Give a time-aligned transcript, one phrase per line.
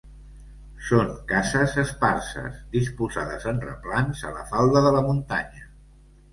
[0.87, 5.67] Són cases esparses, disposades en replans, a la falda de la muntanya.